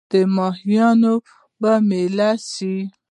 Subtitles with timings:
[0.11, 1.13] د ماهیانو
[1.59, 2.79] په مېله سوو